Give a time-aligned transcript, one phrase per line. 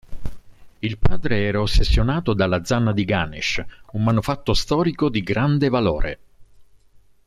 [0.79, 6.19] Il padre era ossessionato dalla Zanna di Ganesh, un manufatto storico di grande valore.